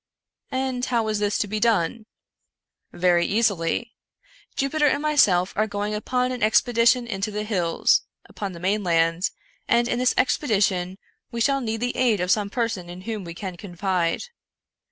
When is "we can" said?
13.23-13.57